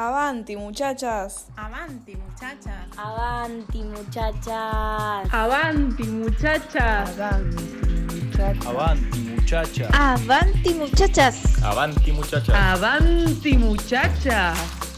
[0.00, 1.44] Avanti, muchachas.
[1.58, 2.88] Avanti, muchachas.
[2.96, 5.28] Avanti, muchachas.
[5.30, 7.18] Avanti, muchachas.
[8.66, 9.90] Avanti, muchachas.
[9.92, 11.62] Avanti, muchachas.
[11.62, 12.48] Avanti, muchachas.
[12.48, 14.89] Avanti, muchachas.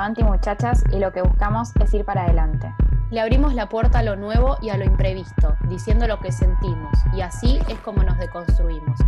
[0.00, 2.74] Avanti Muchachas y lo que buscamos es ir para adelante.
[3.10, 6.96] Le abrimos la puerta a lo nuevo y a lo imprevisto, diciendo lo que sentimos,
[7.12, 8.98] y así es como nos deconstruimos.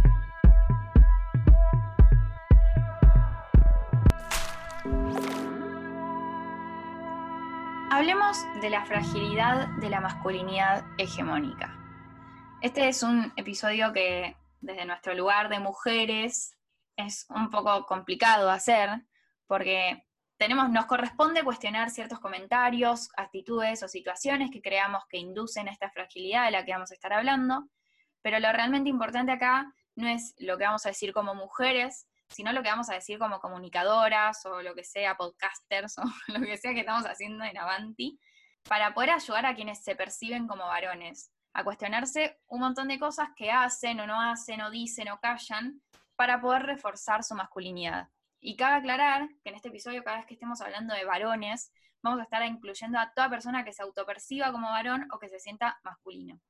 [7.90, 11.74] Hablemos de la fragilidad de la masculinidad hegemónica.
[12.60, 16.54] Este es un episodio que desde nuestro lugar de mujeres
[16.96, 18.90] es un poco complicado hacer
[19.46, 20.04] porque
[20.42, 26.46] tenemos, nos corresponde cuestionar ciertos comentarios, actitudes o situaciones que creamos que inducen esta fragilidad
[26.46, 27.68] de la que vamos a estar hablando,
[28.22, 32.52] pero lo realmente importante acá no es lo que vamos a decir como mujeres, sino
[32.52, 36.56] lo que vamos a decir como comunicadoras o lo que sea, podcasters o lo que
[36.56, 38.18] sea que estamos haciendo en Avanti,
[38.68, 43.28] para poder ayudar a quienes se perciben como varones, a cuestionarse un montón de cosas
[43.36, 45.80] que hacen o no hacen o dicen o callan
[46.16, 48.08] para poder reforzar su masculinidad.
[48.44, 52.18] Y cabe aclarar que en este episodio, cada vez que estemos hablando de varones, vamos
[52.18, 55.78] a estar incluyendo a toda persona que se autoperciba como varón o que se sienta
[55.84, 56.40] masculino.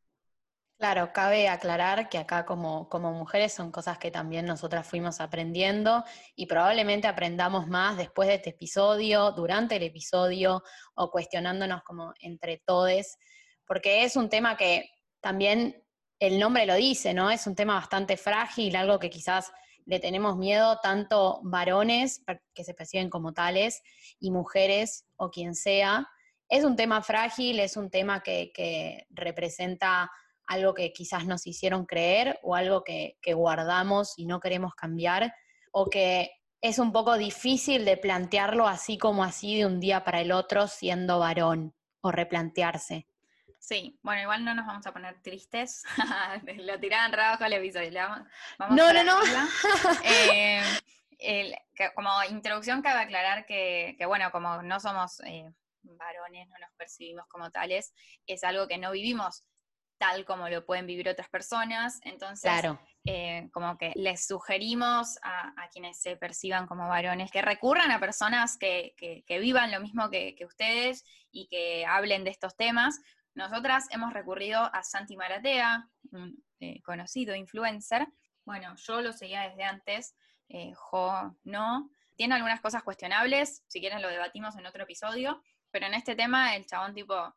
[0.78, 6.02] Claro, cabe aclarar que acá como, como mujeres son cosas que también nosotras fuimos aprendiendo
[6.34, 10.62] y probablemente aprendamos más después de este episodio, durante el episodio
[10.94, 13.18] o cuestionándonos como entre todes,
[13.66, 15.84] porque es un tema que también
[16.18, 17.30] el nombre lo dice, ¿no?
[17.30, 19.52] Es un tema bastante frágil, algo que quizás
[19.84, 22.22] le tenemos miedo tanto varones
[22.54, 23.82] que se perciben como tales
[24.18, 26.08] y mujeres o quien sea.
[26.48, 30.10] Es un tema frágil, es un tema que, representa
[30.46, 35.34] algo que quizás nos hicieron creer o algo que, guardamos y no queremos cambiar,
[35.72, 40.20] o que es un poco difícil de plantearlo así como así de un día para
[40.20, 43.06] el otro siendo varón o replantearse.
[43.62, 45.84] Sí, bueno, igual no nos vamos a poner tristes.
[46.56, 47.92] Lo tiraban rabajo al episodio.
[47.94, 48.28] Vamos,
[48.58, 49.20] vamos no, no, no.
[50.04, 50.60] eh,
[51.20, 55.48] el, que, como introducción cabe aclarar que, que bueno, como no somos eh,
[55.82, 57.94] varones, no nos percibimos como tales,
[58.26, 59.46] es algo que no vivimos
[59.96, 62.00] tal como lo pueden vivir otras personas.
[62.02, 62.80] Entonces, claro.
[63.04, 68.00] eh, como que les sugerimos a, a, quienes se perciban como varones que recurran a
[68.00, 73.00] personas que, que, que vivan lo mismo que, ustedes y que hablen de estos temas.
[73.34, 78.06] Nosotras hemos recurrido a Santi Maratea, un eh, conocido influencer.
[78.44, 80.14] Bueno, yo lo seguía desde antes,
[80.48, 81.90] eh, Jo no.
[82.14, 86.54] Tiene algunas cosas cuestionables, si quieren lo debatimos en otro episodio, pero en este tema
[86.54, 87.34] el chabón tipo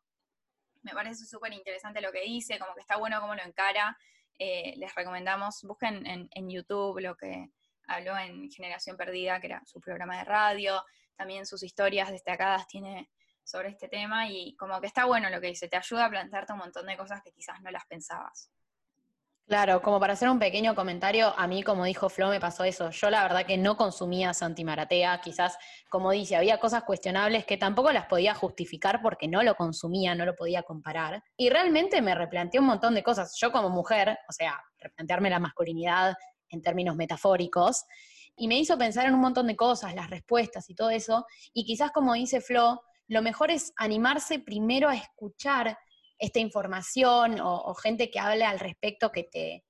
[0.82, 3.96] me parece súper interesante lo que dice, como que está bueno cómo lo encara.
[4.38, 7.50] Eh, les recomendamos, busquen en, en, YouTube lo que
[7.88, 10.84] habló en Generación Perdida, que era su programa de radio,
[11.16, 13.10] también sus historias destacadas tiene
[13.46, 16.52] sobre este tema y como que está bueno lo que dice, te ayuda a plantearte
[16.52, 18.50] un montón de cosas que quizás no las pensabas.
[19.46, 22.90] Claro, como para hacer un pequeño comentario, a mí, como dijo Flo, me pasó eso.
[22.90, 25.56] Yo la verdad que no consumía Santi Maratea, quizás,
[25.88, 30.24] como dice, había cosas cuestionables que tampoco las podía justificar porque no lo consumía, no
[30.24, 31.22] lo podía comparar.
[31.36, 33.36] Y realmente me replanteé un montón de cosas.
[33.40, 36.16] Yo como mujer, o sea, replantearme la masculinidad
[36.48, 37.84] en términos metafóricos,
[38.36, 41.24] y me hizo pensar en un montón de cosas, las respuestas y todo eso.
[41.54, 45.78] Y quizás, como dice Flo, lo mejor es animarse primero a escuchar
[46.18, 49.64] esta información o, gente que hable al respecto que te,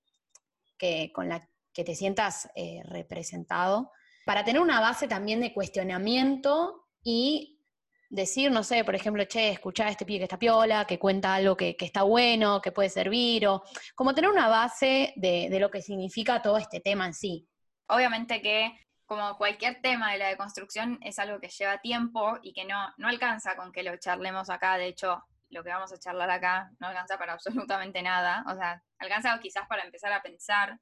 [0.78, 3.90] que, con la que te sientas eh, representado,
[4.24, 7.60] para tener una base también de cuestionamiento y
[8.08, 11.34] decir, no sé, por ejemplo, che, escuchá a este pibe que está piola, que cuenta
[11.34, 13.62] algo que, que, está bueno, que puede servir, o
[13.94, 17.48] como tener una base de, de lo que significa todo este tema en sí.
[17.88, 18.72] Obviamente que
[19.06, 23.08] como cualquier tema de la deconstrucción es algo que lleva tiempo y que no, no
[23.08, 26.88] alcanza con que lo charlemos acá, de hecho lo que vamos a charlar acá no
[26.88, 30.78] alcanza para absolutamente nada, o sea, alcanza quizás para empezar a pensar,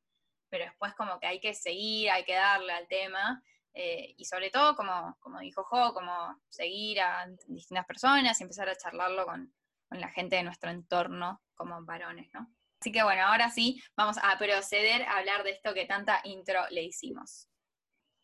[0.49, 3.43] pero después como que hay que seguir, hay que darle al tema,
[3.75, 8.69] eh, y sobre todo, como, como dijo Jo, como seguir a distintas personas y empezar
[8.69, 9.53] a charlarlo con,
[9.88, 12.49] con la gente de nuestro entorno como varones, ¿no?
[12.81, 16.61] Así que bueno, ahora sí, vamos a proceder a hablar de esto que tanta intro
[16.70, 17.49] le hicimos.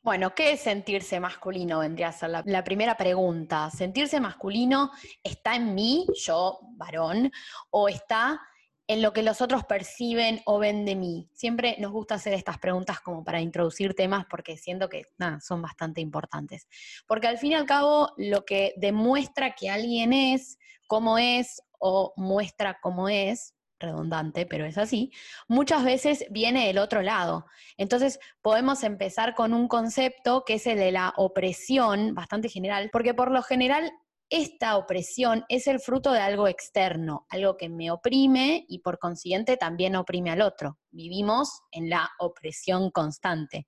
[0.03, 1.81] Bueno, ¿qué es sentirse masculino?
[1.81, 3.69] Vendría a ser la, primera pregunta.
[3.71, 4.91] ¿Sentirse masculino
[5.23, 7.31] está en mí, yo, varón,
[7.69, 8.41] o está
[8.87, 11.29] en lo que los otros perciben o ven de mí?
[11.35, 15.03] Siempre nos gusta hacer estas preguntas como para introducir temas porque siento que
[15.43, 16.67] son bastante importantes.
[17.07, 22.15] Porque al fin y al cabo lo que demuestra que alguien es, cómo es o
[22.17, 25.11] muestra cómo es, redundante, pero es así,
[25.49, 27.47] muchas veces viene del otro lado.
[27.77, 33.15] Entonces podemos empezar con un concepto que es el de la opresión, bastante general, porque
[33.15, 33.91] por lo general
[34.29, 39.57] esta opresión es el fruto de algo externo, algo que me oprime y por consiguiente
[39.57, 40.79] también oprime al otro.
[40.91, 43.67] Vivimos en la opresión constante.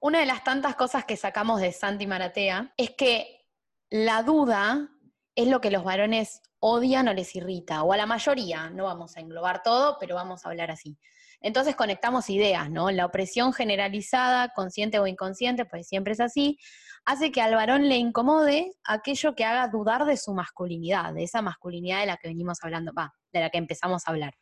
[0.00, 3.46] Una de las tantas cosas que sacamos de Santi Maratea es que
[3.88, 4.88] la duda
[5.36, 9.16] es lo que los varones odian o les irrita, o a la mayoría, no vamos
[9.16, 10.98] a englobar todo, pero vamos a hablar así.
[11.42, 12.90] Entonces conectamos ideas, ¿no?
[12.90, 16.58] La opresión generalizada, consciente o inconsciente, pues siempre es así,
[17.06, 21.40] hace que al varón le incomode aquello que haga dudar de su masculinidad, de esa
[21.40, 24.34] masculinidad de la que venimos hablando, va, de la que empezamos a hablar.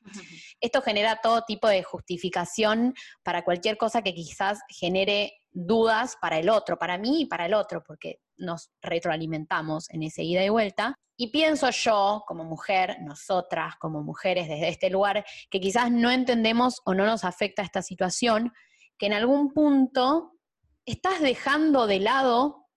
[0.60, 6.48] Esto genera todo tipo de justificación para cualquier cosa que quizás genere dudas para el
[6.48, 10.98] otro, para mí y para el otro, porque nos retroalimentamos en ese ida y vuelta.
[11.20, 16.80] Y pienso yo, como mujer, nosotras como mujeres desde este lugar, que quizás no entendemos
[16.84, 18.52] o no nos afecta esta situación,
[18.96, 20.34] que en algún punto
[20.86, 22.68] estás dejando de lado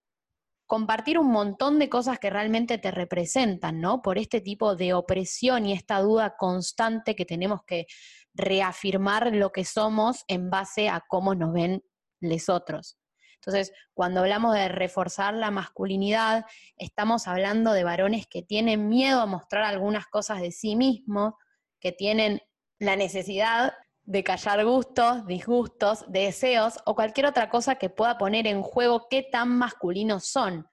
[0.66, 4.02] compartir un montón de cosas que realmente te representan, ¿no?
[4.02, 7.86] Por este tipo de opresión y esta duda constante que tenemos que
[8.34, 11.84] reafirmar lo que somos en base a cómo nos ven
[12.22, 12.98] los otros.
[13.44, 16.46] Entonces, cuando hablamos de reforzar la masculinidad,
[16.78, 21.34] estamos hablando de varones que tienen miedo a mostrar algunas cosas de sí mismos,
[21.80, 22.40] que tienen
[22.78, 23.74] la necesidad
[24.04, 29.24] de callar gustos, disgustos, deseos o cualquier otra cosa que pueda poner en juego qué
[29.24, 30.68] tan masculinos son.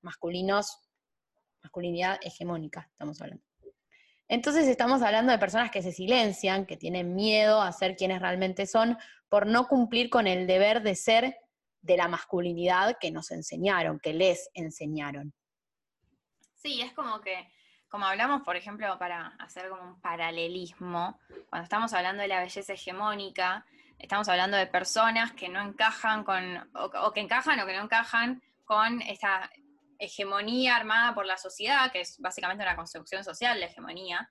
[0.00, 0.78] Masculinos,
[1.60, 3.42] masculinidad hegemónica, estamos hablando.
[4.28, 8.66] Entonces estamos hablando de personas que se silencian, que tienen miedo a ser quienes realmente
[8.66, 8.96] son,
[9.28, 11.36] por no cumplir con el deber de ser
[11.86, 15.32] de la masculinidad que nos enseñaron, que les enseñaron.
[16.54, 17.48] Sí, es como que
[17.88, 21.18] como hablamos, por ejemplo, para hacer como un paralelismo,
[21.48, 23.64] cuando estamos hablando de la belleza hegemónica,
[23.98, 28.42] estamos hablando de personas que no encajan con, o, que encajan o que no encajan
[28.64, 29.50] con esta
[29.98, 34.28] hegemonía armada por la sociedad, que es básicamente una construcción social, la hegemonía,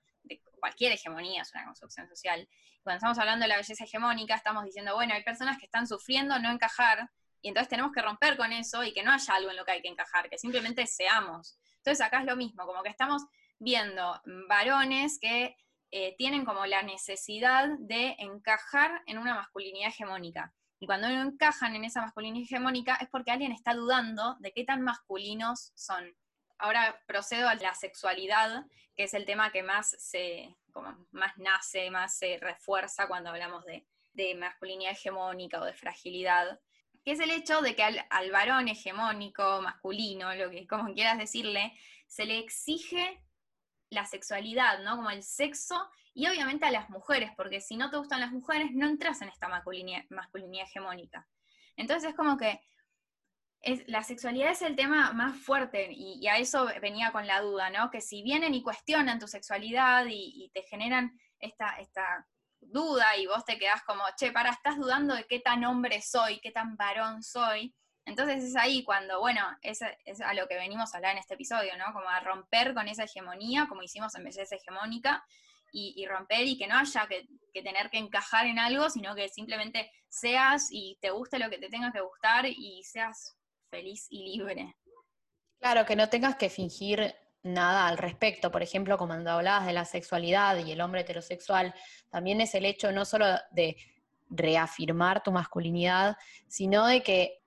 [0.60, 2.46] cualquier hegemonía es una construcción social.
[2.82, 6.38] cuando estamos hablando de la belleza hegemónica, estamos diciendo, bueno, hay personas que están sufriendo
[6.38, 7.10] no encajar,
[7.42, 9.72] y entonces tenemos que romper con eso y que no haya algo en lo que
[9.72, 11.58] hay que encajar, que simplemente seamos.
[11.76, 13.24] Entonces acá es lo mismo, como que estamos
[13.58, 15.56] viendo varones que
[15.90, 20.52] eh, tienen como la necesidad de encajar en una masculinidad hegemónica.
[20.78, 24.64] Y cuando no encajan en esa masculinidad hegemónica es porque alguien está dudando de qué
[24.64, 26.14] tan masculinos son.
[26.58, 31.90] Ahora procedo a la sexualidad, que es el tema que más se, como más nace,
[31.90, 33.86] más se refuerza cuando hablamos de,
[34.34, 36.58] masculinidad hegemónica o de fragilidad,
[37.06, 41.72] que es el hecho de que al, varón hegemónico, masculino, lo que como quieras decirle,
[42.08, 43.22] se le exige
[43.90, 44.96] la sexualidad, ¿no?
[44.96, 48.72] Como el sexo y obviamente a las mujeres, porque si no te gustan las mujeres,
[48.72, 50.02] no entras en esta masculinidad,
[50.64, 51.28] hegemónica.
[51.76, 52.60] Entonces es como que
[53.60, 57.70] es, la sexualidad es el tema más fuerte y, a eso venía con la duda,
[57.70, 57.88] ¿no?
[57.88, 62.26] Que si vienen y cuestionan tu sexualidad y, te generan esta, esta
[62.60, 66.40] duda y vos te quedás como, che, para, estás dudando de qué tan hombre soy,
[66.40, 67.74] qué tan varón soy,
[68.06, 71.76] entonces es ahí cuando, bueno, es, a lo que venimos a hablar en este episodio,
[71.76, 71.92] ¿no?
[71.92, 75.24] Como a romper con esa hegemonía, como hicimos en belleza hegemónica,
[75.72, 77.28] y, romper y que no haya que,
[77.62, 81.68] tener que encajar en algo, sino que simplemente seas y te guste lo que te
[81.68, 83.36] tenga que gustar y seas
[83.68, 84.74] feliz y libre.
[85.60, 87.14] Claro, que no tengas que fingir
[87.46, 88.50] nada al respecto.
[88.50, 91.74] Por ejemplo, cuando hablabas de la sexualidad y el hombre heterosexual,
[92.10, 93.76] también es el hecho no solo de
[94.28, 96.16] reafirmar tu masculinidad,
[96.48, 97.42] sino de que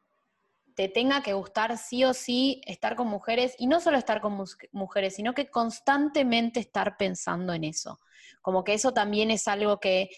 [0.76, 4.46] te tenga que gustar sí o sí estar con mujeres, y no solo estar con
[4.72, 8.00] mujeres, sino que constantemente estar pensando en eso.
[8.42, 10.10] Como que eso también es algo que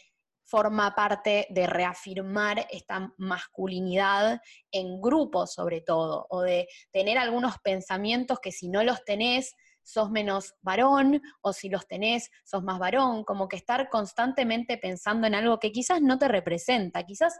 [0.43, 8.39] forma parte de reafirmar esta masculinidad en grupo sobre todo, o de tener algunos pensamientos
[8.39, 13.23] que si no los tenés, sos menos varón, o si los tenés, sos más varón,
[13.23, 17.39] como que estar constantemente pensando en algo que quizás no te representa, quizás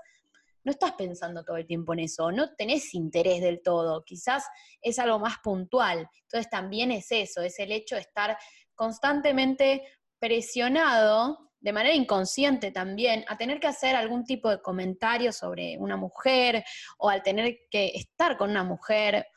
[0.64, 4.46] no estás pensando todo el tiempo en eso, no tenés interés del todo, quizás
[4.82, 6.08] es algo más puntual.
[6.24, 8.38] Entonces también es eso, es el hecho de estar
[8.76, 9.84] constantemente
[10.20, 15.98] presionado, de manera inconsciente también, a tener que hacer algún tipo de comentario sobre una
[15.98, 16.64] mujer
[16.98, 19.28] o al tener que estar con una mujer.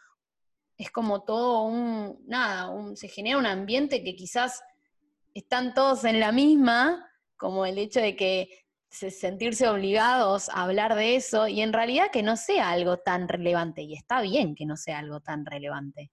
[0.76, 4.62] Es como todo un, nada, se genera un ambiente que quizás
[5.32, 10.94] están todos en la misma, como el hecho de que se- sentirse obligados a hablar
[10.94, 14.66] de eso y en realidad que no sea algo tan relevante, y está bien que
[14.66, 16.10] no sea algo tan relevante.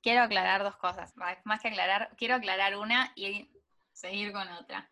[0.00, 1.12] Quiero aclarar dos cosas.
[1.16, 3.50] Más que aclarar, quiero aclarar una y
[3.92, 4.88] seguir con otra.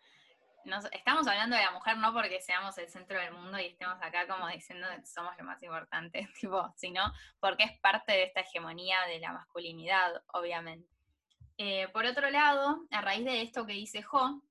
[0.67, 3.97] Nos- estamos hablando de la mujer no porque seamos el centro del mundo y estemos
[4.01, 7.01] acá como diciendo que somos lo más importante, tipo, sino
[7.39, 10.89] porque es parte de esta hegemonía de la masculinidad, obviamente.
[11.57, 14.41] Eh, por otro lado, a raíz de esto que dice Jo,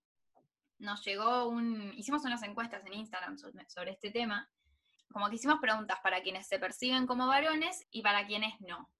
[0.78, 1.92] nos llegó un.
[1.96, 4.48] Hicimos unas encuestas en Instagram sobre, este tema.
[5.12, 8.90] Como que hicimos preguntas para quienes se perciben como varones y para quienes no.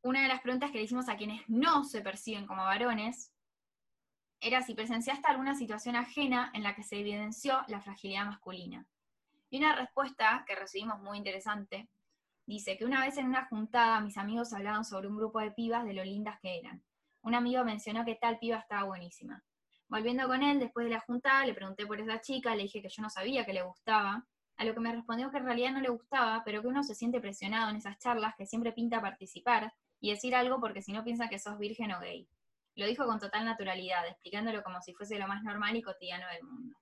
[0.00, 3.32] Una de las preguntas que le hicimos a quienes no se perciben como varones
[4.42, 8.84] era si presenciaste alguna situación ajena en la que se evidenció la fragilidad masculina.
[9.50, 11.88] Y una respuesta que recibimos muy interesante
[12.44, 15.84] dice que una vez en una juntada mis amigos hablaban sobre un grupo de pibas
[15.84, 16.82] de lo lindas que eran.
[17.22, 19.44] Un amigo mencionó que tal piba estaba buenísima.
[19.86, 22.88] Volviendo con él, después de la juntada, le pregunté por esa chica, le dije que
[22.88, 25.80] yo no sabía que le gustaba, a lo que me respondió que en realidad no
[25.80, 29.72] le gustaba, pero que uno se siente presionado en esas charlas, que siempre pinta participar
[30.00, 32.26] y decir algo porque si no piensa que sos virgen o gay.
[32.74, 36.44] Lo dijo con total naturalidad, explicándolo como si fuese lo más normal y cotidiano del
[36.44, 36.76] mundo.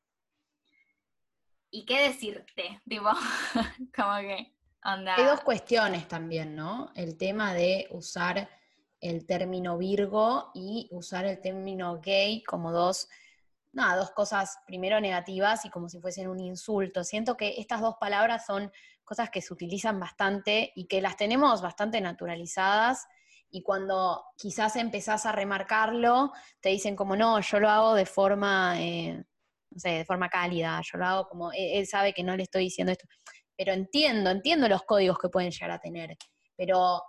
[1.71, 2.81] ¿Y qué decirte?
[2.89, 3.11] Tipo,
[3.95, 4.55] como que,
[4.85, 5.17] onda.
[5.17, 6.91] Hay dos cuestiones también, ¿no?
[6.95, 8.49] El tema de usar
[9.01, 13.09] el término virgo y usar el término gay como dos,
[13.73, 17.03] nada, dos cosas primero negativas y como si fuesen un insulto.
[17.03, 18.71] Siento que estas dos palabras son
[19.05, 23.07] cosas que se utilizan bastante y que las tenemos bastante naturalizadas
[23.51, 28.81] y cuando quizás empezás a remarcarlo, te dicen como, no, yo lo hago de forma,
[28.81, 29.23] eh,
[29.71, 32.45] no sé, de forma cálida, yo lo hago como, él, él sabe que no le
[32.45, 33.07] estoy diciendo esto.
[33.57, 36.17] Pero entiendo, entiendo los códigos que pueden llegar a tener,
[36.57, 37.03] pero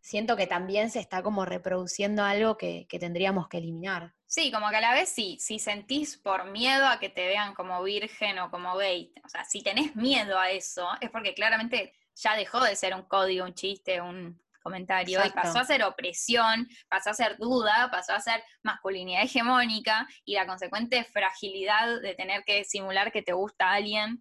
[0.00, 4.14] siento que también se está como reproduciendo algo que, que tendríamos que eliminar.
[4.26, 7.54] Sí, como que a la vez sí, si sentís por miedo a que te vean
[7.54, 11.92] como virgen o como gay, o sea, si tenés miedo a eso, es porque claramente
[12.14, 15.38] ya dejó de ser un código, un chiste, un comentario, Exacto.
[15.38, 20.34] y pasó a ser opresión, pasó a ser duda, pasó a ser masculinidad hegemónica y
[20.34, 24.20] la consecuente fragilidad de tener que simular que te gusta a alguien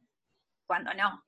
[0.68, 1.24] cuando no.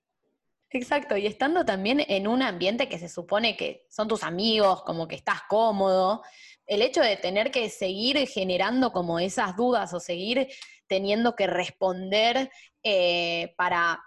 [0.69, 5.07] Exacto, y estando también en un ambiente que se supone que son tus amigos, como
[5.07, 6.21] que estás cómodo,
[6.67, 10.47] el hecho de tener que seguir generando como esas dudas o seguir
[10.85, 12.51] teniendo que responder
[12.83, 13.99] eh, para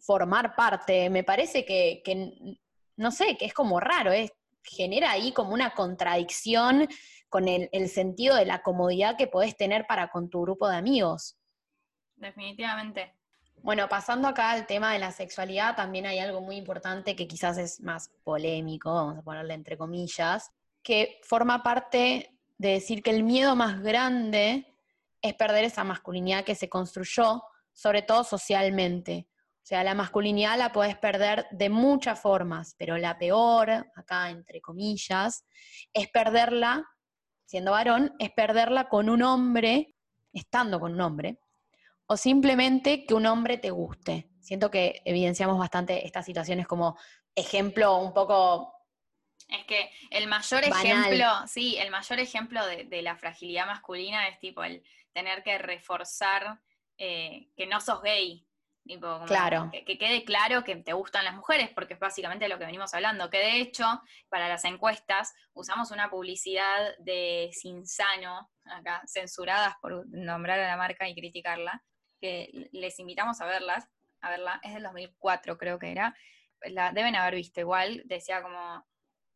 [0.00, 2.32] formar parte, me parece que, que,
[2.96, 6.88] no sé, que es como raro, es, genera ahí como una contradicción
[7.28, 10.76] con el, el sentido de la comodidad que podés tener para con tu grupo de
[10.76, 11.36] amigos.
[12.16, 13.14] Definitivamente.
[13.62, 17.58] Bueno, pasando acá al tema de la sexualidad, también hay algo muy importante que quizás
[17.58, 20.50] es más polémico, vamos a ponerle entre comillas,
[20.82, 24.66] que forma parte de decir que el miedo más grande
[25.20, 29.28] es perder esa masculinidad que se construyó, sobre todo socialmente.
[29.62, 34.60] O sea, la masculinidad la podés perder de muchas formas, pero la peor, acá entre
[34.60, 35.44] comillas,
[35.92, 36.84] es perderla,
[37.44, 39.94] siendo varón, es perderla con un hombre,
[40.32, 41.38] estando con un hombre,
[42.06, 44.30] o simplemente que un hombre te guste.
[44.40, 46.98] Siento que evidenciamos bastante estas situaciones como
[47.34, 48.72] ejemplo un poco
[49.46, 50.86] Es que el mayor Banal.
[50.86, 55.58] ejemplo, sí, el mayor ejemplo de, de la fragilidad masculina es tipo el tener que
[55.58, 56.60] reforzar
[56.98, 58.46] eh, que no sos gay.
[58.84, 59.68] Tipo, como Claro.
[59.70, 62.92] Que, que quede claro que te gustan las mujeres, porque es básicamente lo que venimos
[62.94, 63.30] hablando.
[63.30, 63.84] Que de hecho,
[64.28, 71.08] para las encuestas, usamos una publicidad de Sinsano, acá, censuradas por nombrar a la marca
[71.08, 71.82] y criticarla,
[72.20, 73.88] que les invitamos a verlas,
[74.20, 76.14] a verla, es del 2004 creo que era,
[76.62, 78.84] la deben haber visto igual, decía como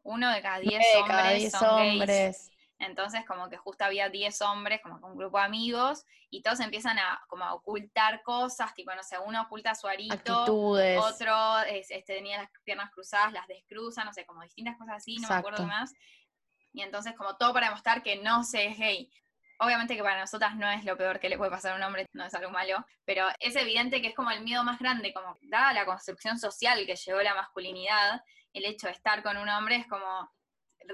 [0.02, 2.50] uno de cada 10 nueve de hombres cada diez son gays.
[2.78, 6.58] Entonces, como que justo había 10 hombres, como que un grupo de amigos, y todos
[6.60, 11.00] empiezan a, como a ocultar cosas, tipo, no sé, uno oculta su arito, Actitudes.
[11.02, 15.16] otro es- este, tenía las piernas cruzadas, las descruza, no sé, como distintas cosas así,
[15.16, 15.78] no me acuerdo Exacto.
[15.80, 15.92] más.
[16.72, 19.10] Y entonces, como todo para demostrar que no se es gay.
[19.60, 22.06] Obviamente que para nosotras no es lo peor que le puede pasar a un hombre,
[22.12, 25.38] no es algo malo, pero es evidente que es como el miedo más grande, como
[25.42, 28.20] dada la construcción social que llevó la masculinidad,
[28.52, 30.28] el hecho de estar con un hombre es como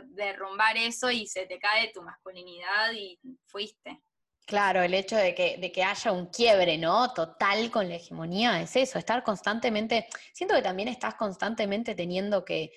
[0.08, 4.02] derrumbar eso y se te cae tu masculinidad y fuiste.
[4.46, 7.12] Claro, el hecho de que, de que haya un quiebre, ¿no?
[7.14, 12.72] Total con la hegemonía es eso, estar constantemente, siento que también estás constantemente teniendo que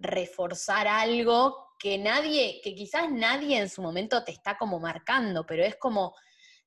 [0.00, 5.64] reforzar algo que nadie, que quizás nadie en su momento te está como marcando, pero
[5.64, 6.14] es como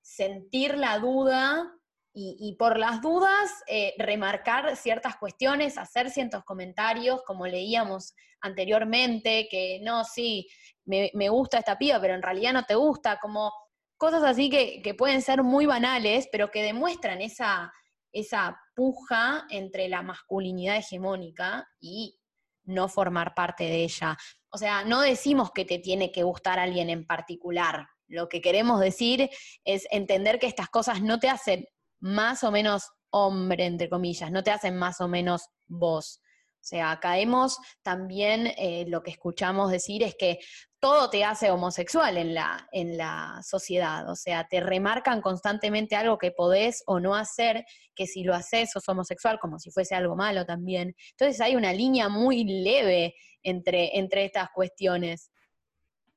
[0.02, 1.70] sentir la duda
[2.18, 9.82] y, por las dudas eh, remarcar ciertas cuestiones, hacer ciertos comentarios, como leíamos anteriormente, que
[9.84, 10.48] no, sí,
[10.86, 13.52] me, me gusta esta piba, pero en realidad no te gusta, como
[13.98, 17.74] cosas así que, que pueden ser muy banales, pero que demuestran esa,
[18.14, 22.18] esa puja entre la masculinidad hegemónica y
[22.64, 24.18] no formar parte de ella.
[24.50, 27.88] O sea, no decimos que te tiene que gustar alguien en particular.
[28.08, 29.30] Lo que queremos decir
[29.66, 31.68] es entender que estas cosas no te hacen
[32.00, 36.20] más o menos hombre, entre comillas, no te hacen más o menos vos.
[36.66, 40.40] O sea, caemos también, eh, lo que escuchamos decir es que
[40.80, 44.10] todo te hace homosexual en la, en la sociedad.
[44.10, 48.72] O sea, te remarcan constantemente algo que podés o no hacer, que si lo haces
[48.72, 50.96] sos homosexual, como si fuese algo malo también.
[51.12, 55.32] Entonces hay una línea muy leve entre, entre estas cuestiones.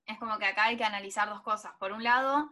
[0.07, 1.73] Es como que acá hay que analizar dos cosas.
[1.79, 2.49] Por un lado,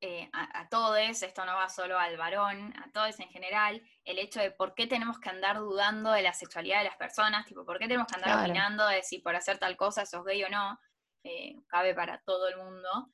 [0.00, 4.38] eh, a, todos, esto no va solo al varón, a todos en general, el hecho
[4.38, 7.78] de por qué tenemos que andar dudando de la sexualidad de las personas, tipo, por
[7.78, 10.78] qué tenemos que andar opinando de si por hacer tal cosa sos gay o no,
[11.24, 13.10] eh, cabe para todo el mundo.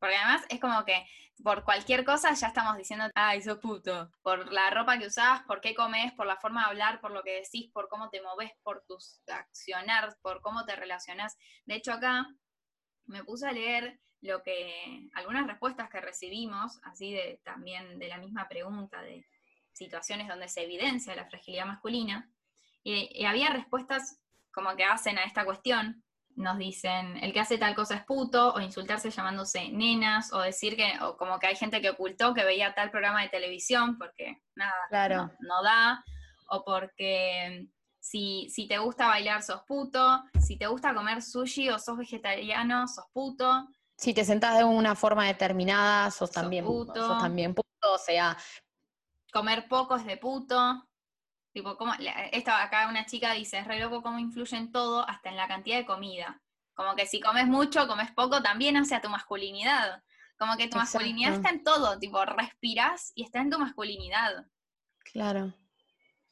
[0.00, 1.06] Porque además es como que
[1.42, 4.10] por cualquier cosa ya estamos diciendo, ay, sos puto.
[4.22, 7.22] Por la ropa que usás, por qué comes, por la forma de hablar, por lo
[7.22, 11.36] que decís, por cómo te moves, por tus accionar, por cómo te relacionás.
[11.66, 12.26] De hecho, acá
[13.04, 18.18] me puse a leer lo que, algunas respuestas que recibimos, así de también de la
[18.18, 19.26] misma pregunta, de
[19.72, 22.30] situaciones donde se evidencia la fragilidad masculina,
[22.82, 24.20] y, había respuestas
[24.52, 26.02] como que hacen a esta cuestión,
[26.36, 30.76] nos dicen, el que hace tal cosa es puto, o insultarse llamándose nenas, o decir
[30.76, 34.42] que, o como que hay gente que ocultó que veía tal programa de televisión, porque
[34.54, 35.32] nada, claro.
[35.40, 36.04] no, da,
[36.48, 37.68] o porque
[37.98, 42.86] si, si, te gusta bailar sos puto, si te gusta comer sushi o sos vegetariano
[42.86, 46.94] sos puto, si te sentás de una forma determinada, sos, también puto.
[46.94, 48.36] Sos también puto, o sea.
[49.32, 50.86] Comer poco es de puto.
[51.52, 51.94] Tipo, como,
[52.32, 55.48] esta, acá una chica dice, es re loco cómo influye en todo, hasta en la
[55.48, 56.42] cantidad de comida.
[56.74, 60.02] Como que si comes mucho, comes poco, también hace a tu masculinidad.
[60.38, 64.44] Como que tu masculinidad está en todo, tipo, respiras y está en tu masculinidad.
[64.98, 65.54] Claro.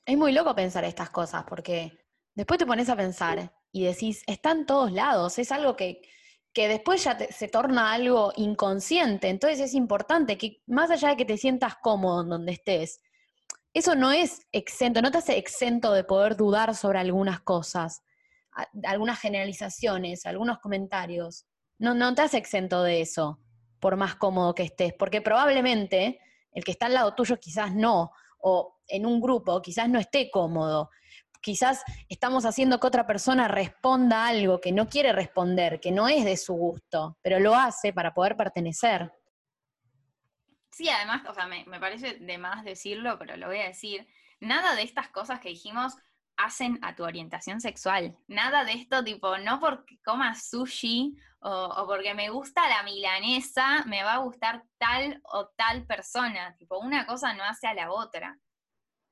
[0.04, 4.50] Es muy loco pensar estas cosas, porque después te pones a pensar y decís, está
[4.50, 6.02] en todos lados, es algo que,
[6.54, 9.28] que después ya se torna algo inconsciente.
[9.28, 13.00] Entonces es importante que más allá de que te sientas cómodo en donde estés,
[13.74, 18.04] eso no es exento, no te hace exento de poder dudar sobre algunas cosas,
[18.84, 21.44] algunas generalizaciones, algunos comentarios.
[21.78, 23.40] No, no te hace exento de eso,
[23.80, 26.20] por más cómodo que estés, porque probablemente
[26.52, 30.30] el que está al lado tuyo quizás no, o en un grupo quizás no esté
[30.30, 30.90] cómodo
[31.44, 36.24] quizás estamos haciendo que otra persona responda algo que no quiere responder, que no es
[36.24, 39.12] de su gusto, pero lo hace para poder pertenecer.
[40.72, 44.08] Sí, además, o sea, me, parece de más decirlo, pero lo voy a decir,
[44.40, 45.94] nada de estas cosas que dijimos
[46.36, 48.16] hacen a tu orientación sexual.
[48.26, 53.84] Nada de esto, tipo, no porque comas sushi o, o, porque me gusta la milanesa,
[53.84, 56.56] me va a gustar tal o tal persona.
[56.56, 58.36] Tipo, una cosa no hace a la otra.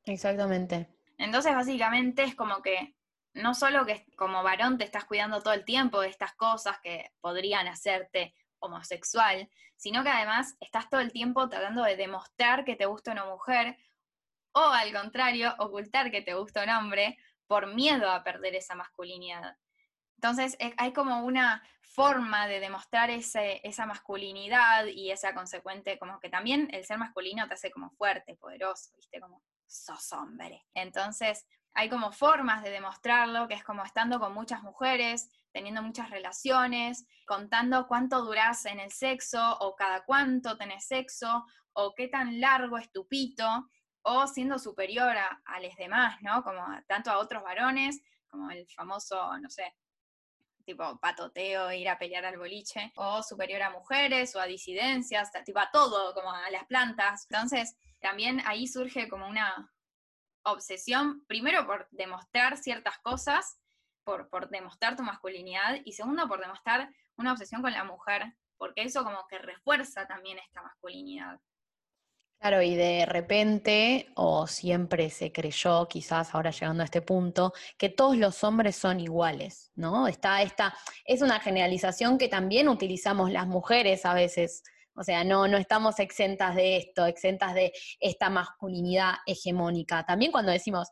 [0.04, 0.88] Exactamente.
[1.22, 2.96] Entonces, básicamente es como que
[3.34, 7.12] no solo que como varón te estás cuidando todo el tiempo de estas cosas que
[7.20, 12.86] podrían hacerte homosexual, sino que además estás todo el tiempo tratando de demostrar que te
[12.86, 13.76] gusta una mujer
[14.52, 19.56] o al contrario, ocultar que te gusta un hombre por miedo a perder esa masculinidad.
[20.16, 26.68] Entonces hay como una forma de demostrar esa masculinidad y esa consecuente, como que también
[26.72, 29.20] el ser masculino te hace como fuerte, poderoso, ¿viste?
[29.20, 30.66] Como sos hombre.
[30.74, 36.10] Entonces, hay como formas de demostrarlo, que es como estando con muchas mujeres, teniendo muchas
[36.10, 42.40] relaciones, contando cuánto durás en el sexo, o cada cuánto tenés sexo, o qué tan
[42.40, 43.46] largo es tu pito,
[44.02, 46.42] o siendo superior a, a los demás, ¿no?
[46.42, 49.74] Como tanto a otros varones, como el famoso, no sé,
[50.64, 55.58] tipo patoteo, ir a pelear al boliche, o superior a mujeres, o a disidencias, tipo
[55.58, 57.26] a todo, como a las plantas.
[57.30, 59.72] Entonces, también ahí surge como una
[60.44, 63.58] obsesión, primero por demostrar ciertas cosas,
[64.04, 68.82] por, por demostrar tu masculinidad, y segundo por demostrar una obsesión con la mujer, porque
[68.82, 71.40] eso como que refuerza también esta masculinidad.
[72.42, 77.88] Claro, y de repente, o siempre se creyó, quizás ahora llegando a este punto, que
[77.88, 80.08] todos los hombres son iguales, ¿no?
[80.08, 85.48] Está esta, es una generalización que también utilizamos las mujeres a veces o sea, no,
[85.48, 90.04] no estamos exentas de esto, exentas de esta masculinidad hegemónica.
[90.04, 90.88] También cuando decimos,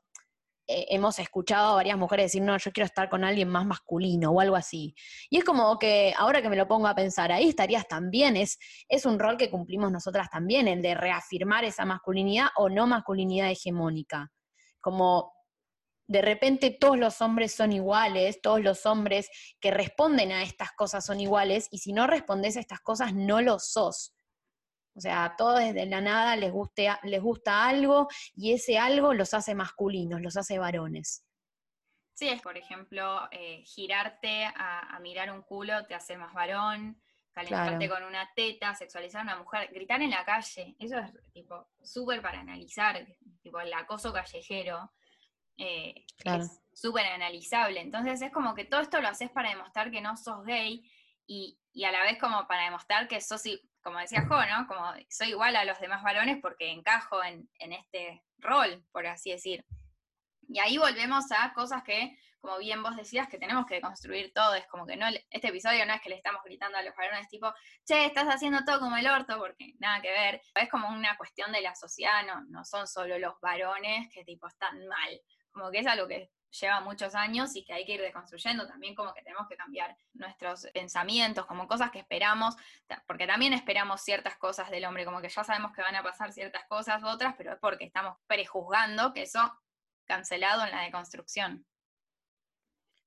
[0.73, 4.31] eh, hemos escuchado a varias mujeres decir, no, yo quiero estar con alguien más masculino
[4.31, 4.95] o algo así.
[5.29, 8.57] Y es como que ahora que me lo pongo a pensar, ahí estarías también, es,
[8.89, 13.51] es un rol que cumplimos nosotras también, el de reafirmar esa masculinidad o no masculinidad
[13.51, 14.31] hegemónica.
[14.81, 15.33] Como
[16.11, 21.07] de repente todos los hombres son iguales, todos los hombres que responden a estas cosas
[21.07, 24.13] son iguales, y si no respondes a estas cosas, no lo sos.
[24.97, 29.35] O sea, todo desde la nada les, guste, les gusta algo y ese algo los
[29.35, 31.25] hace masculinos, los hace varones.
[32.15, 37.89] Sí, es por ejemplo, eh, girarte a, mirar un culo te hace más varón, calentarte
[37.89, 42.21] con una teta, sexualizar a una mujer, gritar en la calle, eso es tipo súper
[42.21, 43.07] para analizar,
[43.41, 44.91] tipo el acoso callejero.
[45.61, 47.81] Eh, es súper analizable.
[47.81, 50.91] Entonces es como que todo esto lo haces para demostrar que no sos gay
[51.27, 53.43] y, a la vez como para demostrar que sos,
[53.83, 54.67] como decía Jo, ¿no?
[54.67, 59.31] Como soy igual a los demás varones porque encajo en, en este rol, por así
[59.31, 59.65] decir.
[60.49, 64.55] Y ahí volvemos a cosas que, como bien vos decías, que tenemos que construir todo.
[64.55, 67.29] Es como que no, este episodio no es que le estamos gritando a los varones
[67.29, 67.53] tipo,
[67.85, 70.43] che, estás haciendo todo como el orto, porque nada que ver.
[70.55, 74.49] Es como una cuestión de la sociedad, no, no son solo los varones que tipo
[74.49, 75.21] están mal.
[75.53, 78.95] Como que es algo que lleva muchos años y que hay que ir deconstruyendo también
[78.95, 82.57] como que tenemos que cambiar nuestros pensamientos, como cosas que esperamos,
[83.07, 86.33] porque también esperamos ciertas cosas del hombre, como que ya sabemos que van a pasar
[86.33, 89.41] ciertas cosas, otras, pero es porque estamos prejuzgando que eso
[90.05, 91.65] cancelado en la deconstrucción.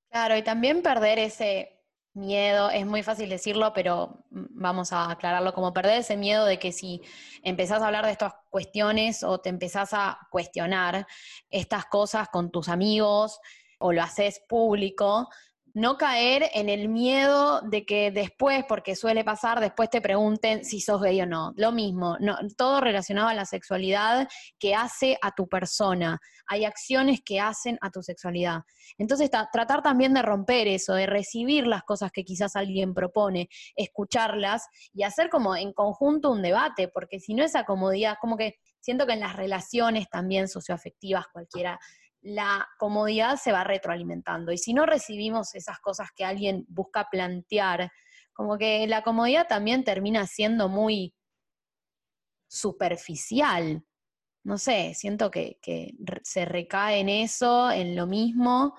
[0.09, 1.82] Claro, y también perder ese
[2.13, 6.71] miedo, es muy fácil decirlo, pero vamos a aclararlo como perder ese miedo de que
[6.71, 7.01] si
[7.43, 11.07] empezás a hablar de estas cuestiones o te empezás a cuestionar
[11.49, 13.39] estas cosas con tus amigos
[13.79, 15.27] o lo haces público,
[15.73, 20.79] no caer en el miedo de que después, porque suele pasar, después te pregunten si
[20.79, 21.51] sos gay o no.
[21.55, 22.17] Lo mismo,
[22.55, 24.27] todo relacionado a la sexualidad
[24.59, 26.19] que hace a tu persona.
[26.47, 28.61] Hay acciones que hacen a tu sexualidad.
[28.99, 34.67] Entonces, tratar también de romper eso, de recibir las cosas que quizás alguien propone, escucharlas
[34.93, 39.07] y hacer como en conjunto un debate, porque si no esa comodidad, como que siento
[39.07, 41.79] que en las relaciones también socioafectivas, cualquiera
[42.23, 44.51] la comodidad se va retroalimentando.
[44.51, 47.91] Y si no recibimos esas cosas que alguien busca plantear,
[48.33, 51.13] como que la comodidad también termina siendo muy
[52.47, 53.83] superficial.
[54.45, 55.57] No sé, siento que,
[56.23, 58.75] se recae en eso, en lo mismo,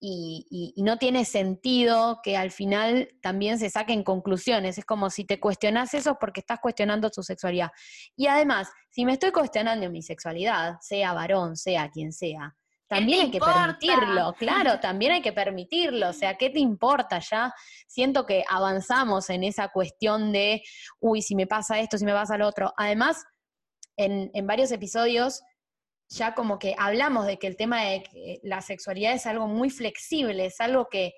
[0.00, 4.78] y, y, no tiene sentido que al final también se saquen conclusiones.
[4.78, 7.70] Es como si te cuestionas eso porque estás cuestionando tu sexualidad.
[8.14, 12.56] Y además, si me estoy cuestionando mi sexualidad, sea varón, sea quien sea,
[12.88, 16.08] también hay que permitirlo, claro, también hay que permitirlo.
[16.08, 17.18] O sea, ¿qué te importa?
[17.18, 17.52] Ya
[17.86, 20.62] siento que avanzamos en esa cuestión de,
[21.00, 22.72] uy, si me pasa esto, si me pasa lo otro.
[22.76, 23.24] Además,
[23.96, 25.42] en, en varios episodios
[26.10, 30.46] ya como que hablamos de que el tema de la sexualidad es algo muy flexible,
[30.46, 31.12] es algo que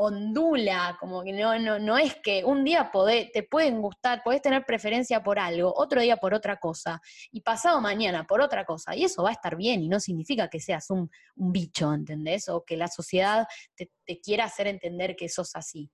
[0.00, 2.88] ondula, como que no, no, no es que un día
[3.32, 7.80] te pueden gustar, podés tener preferencia por algo, otro día por otra cosa, y pasado
[7.80, 10.88] mañana por otra cosa, y eso va a estar bien, y no significa que seas
[10.90, 12.48] un, bicho, ¿entendés?
[12.48, 15.90] O que la sociedad te, quiera hacer entender que sos así.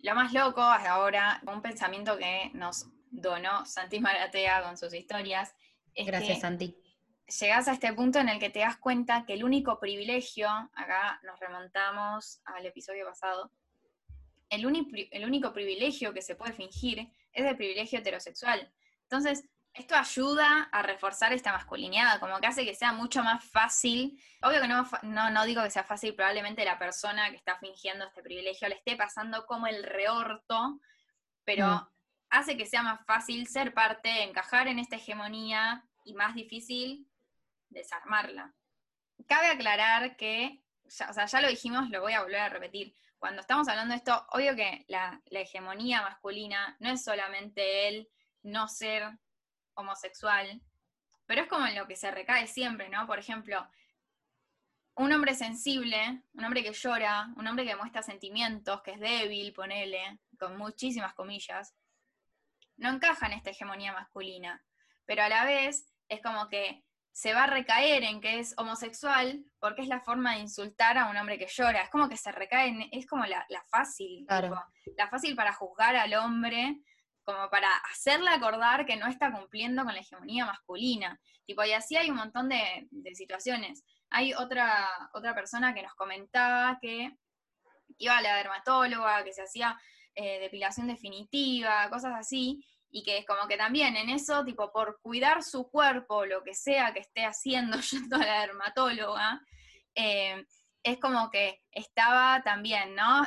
[0.00, 5.54] Lo más loco es ahora, un pensamiento que nos donó Santi Maratea con sus historias.
[5.94, 6.76] Es Gracias, Santi
[7.26, 11.20] llegas a este punto en el que te das cuenta que el único privilegio, acá
[11.24, 13.50] nos remontamos al episodio pasado,
[14.48, 14.64] el,
[15.10, 18.72] el, único privilegio que se puede fingir es el privilegio heterosexual.
[19.02, 24.22] Entonces, esto ayuda a reforzar esta masculinidad, como que hace que sea mucho más fácil.
[24.42, 28.06] Obvio que no, no, no digo que sea fácil, probablemente la persona que está fingiendo
[28.06, 30.80] este privilegio le esté pasando como el reorto,
[31.44, 31.88] pero mm.
[32.30, 37.06] hace que sea más fácil ser parte, encajar en esta hegemonía y más difícil
[37.70, 38.54] desarmarla.
[39.26, 42.94] Cabe aclarar que, ya, o sea, ya lo dijimos, lo voy a volver a repetir.
[43.18, 48.08] Cuando estamos hablando de esto, obvio que la, hegemonía masculina no es solamente el
[48.42, 49.18] no ser
[49.74, 50.60] homosexual,
[51.26, 53.06] pero es como en lo que se recae siempre, ¿no?
[53.06, 53.66] Por ejemplo,
[54.94, 59.52] un hombre sensible, un hombre que llora, un hombre que muestra sentimientos, que es débil,
[59.52, 61.74] ponele, con muchísimas comillas,
[62.76, 64.62] no encaja en esta hegemonía masculina.
[65.04, 66.84] Pero a la vez es como que
[67.16, 71.08] se va a recaer en que es homosexual porque es la forma de insultar a
[71.08, 71.80] un hombre que llora.
[71.80, 76.12] Es como que se recae, en, es como la, fácil, la fácil para juzgar al
[76.12, 76.78] hombre,
[77.24, 81.18] como para hacerle acordar que no está cumpliendo con la hegemonía masculina.
[81.46, 83.82] Tipo, y así hay un montón de, situaciones.
[84.10, 87.16] Hay otra, otra persona que nos comentaba que
[87.96, 89.80] iba a la dermatóloga, que se hacía
[90.14, 92.62] eh, depilación definitiva, cosas así,
[92.96, 96.54] y que es como que también en eso, tipo, por cuidar su cuerpo, lo que
[96.54, 99.42] sea que esté haciendo yendo a la dermatóloga,
[99.94, 100.46] eh,
[100.82, 103.26] es como que estaba también, ¿no?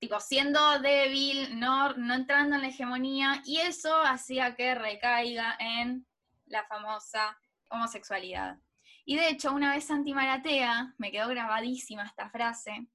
[0.00, 6.06] tipo, siendo débil, no, no entrando en la hegemonía, y eso hacía que recaiga en
[6.46, 8.56] la famosa homosexualidad.
[9.04, 12.86] Y de hecho, una vez Santi Maratea, me quedó grabadísima esta frase,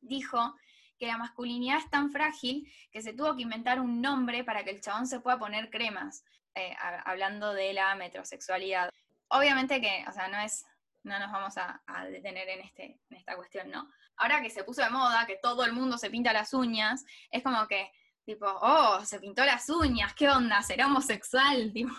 [0.00, 0.54] dijo
[0.98, 4.70] que la masculinidad es tan frágil que se tuvo que inventar un nombre para que
[4.70, 6.24] el chabón se pueda poner cremas.
[6.58, 8.90] eh, hablando de la metrosexualidad.
[9.28, 10.64] Obviamente que, o sea, no es,
[11.04, 13.88] no nos vamos a, a detener en, este, en esta cuestión, ¿no?
[14.16, 17.42] Ahora que se puso de moda, que todo el mundo se pinta las uñas, es
[17.42, 17.92] como que,
[18.24, 20.62] tipo, oh, se pintó las uñas, ¿qué onda?
[20.62, 21.72] ¿Será homosexual?
[21.74, 21.94] Tipo,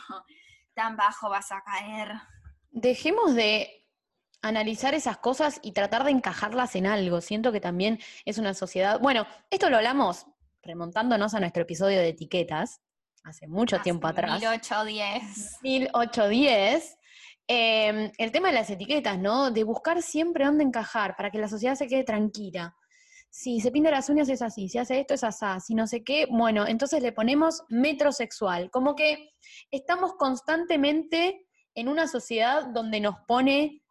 [0.73, 2.13] tan bajo vas a caer.
[2.71, 3.78] Dejemos de
[4.41, 7.21] analizar esas cosas y tratar de encajarlas en algo.
[7.21, 8.99] Siento que también es una sociedad.
[8.99, 10.25] Bueno, esto lo hablamos
[10.61, 12.81] remontándonos a nuestro episodio de etiquetas,
[13.23, 14.39] hace mucho tiempo atrás.
[14.39, 15.59] 1810.
[15.61, 16.97] 1810.
[17.47, 19.51] eh, el tema de las etiquetas, ¿no?
[19.51, 22.75] De buscar siempre dónde encajar para que la sociedad se quede tranquila.
[23.31, 26.03] Si se pinta las uñas es así, si hace esto es así, si no sé
[26.03, 28.71] qué, bueno, entonces le ponemos metrosexual.
[28.71, 29.31] Como que
[29.69, 33.83] estamos constantemente en una sociedad donde nos pone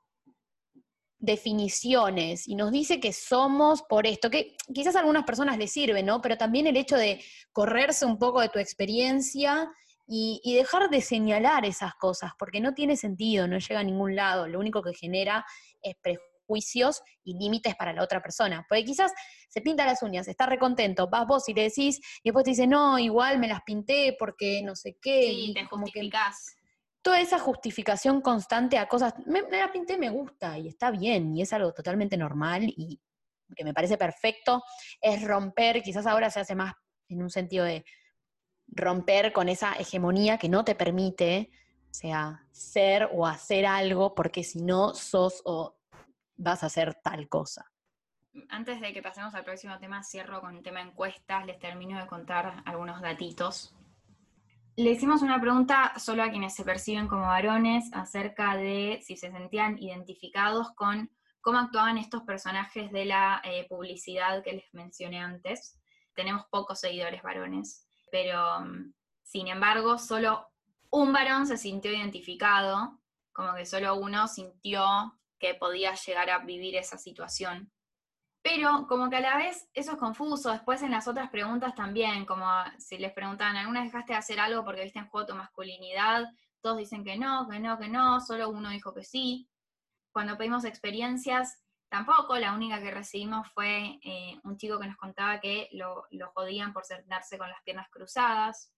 [1.19, 6.03] definiciones y nos dice que somos por esto, que quizás a algunas personas les sirve,
[6.03, 6.21] ¿no?
[6.21, 9.69] Pero también el hecho de correrse un poco de tu experiencia
[10.07, 14.15] y, y dejar de señalar esas cosas, porque no tiene sentido, no llega a ningún
[14.15, 15.45] lado, lo único que genera
[15.83, 15.97] es
[16.49, 18.65] prejuicios y límites para la otra persona.
[18.69, 19.13] Porque quizás
[19.49, 22.67] se pinta las uñas, está recontento, vas vos y le decís, y después te dice,
[22.67, 25.23] no, igual me las pinté porque no sé qué.
[25.23, 26.11] Sí, y te como que.
[27.09, 31.41] Toda esa justificación constante a cosas, me, la pinté, me gusta y está bien y
[31.41, 33.01] es algo totalmente normal y
[33.57, 34.63] que me parece perfecto,
[35.01, 36.75] es romper, quizás ahora se hace más
[37.09, 37.83] en un sentido de
[38.67, 41.51] romper con esa hegemonía que no te permite,
[41.91, 45.79] sea, ser o hacer algo porque si no sos o
[46.37, 47.73] vas a hacer tal cosa.
[48.51, 52.07] Antes de que pasemos al próximo tema, cierro con el tema encuestas, les termino de
[52.07, 53.75] contar algunos datitos.
[54.79, 59.33] Le hicimos una pregunta solo a quienes se perciben como varones acerca de si se
[59.33, 61.11] sentían identificados con
[61.41, 65.81] cómo actuaban estos personajes de la eh, publicidad que les mencioné antes.
[66.15, 68.93] Tenemos pocos seguidores varones, pero mm,
[69.25, 70.47] sin embargo, solo
[70.91, 73.01] un varón se sintió identificado,
[73.33, 74.85] como que solo uno sintió
[75.41, 77.73] que podía llegar a vivir esa situación.
[78.51, 82.25] Pero como que a la vez eso es confuso, después en las otras preguntas también,
[82.25, 82.47] como
[82.79, 86.25] si les preguntan, ¿alguna dejaste de hacer algo porque viste en juego tu masculinidad?
[86.63, 89.51] Todos dicen que no, que no, que no, solo uno dijo que sí.
[90.13, 95.41] Cuando pedimos experiencias, tampoco, la única que recibimos fue eh, un chico que nos contaba
[95.41, 98.73] que lo, lo jodían por sentarse con las piernas cruzadas.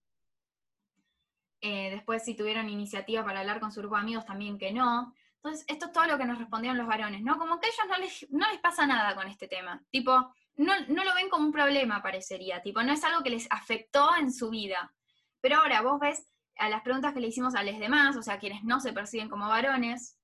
[1.60, 5.14] Eh, después si tuvieron iniciativa para hablar con su grupo de amigos, también que no.
[5.42, 7.38] Entonces, esto es todo lo que nos respondieron los varones, ¿no?
[7.38, 9.82] Como que a ellos no les, no les pasa nada con este tema.
[9.90, 12.60] Tipo, no, no lo ven como un problema, parecería.
[12.60, 14.92] Tipo, no es algo que les afectó en su vida.
[15.40, 16.26] Pero ahora vos ves
[16.56, 19.30] a las preguntas que le hicimos a los demás, o sea, quienes no se perciben
[19.30, 20.18] como varones,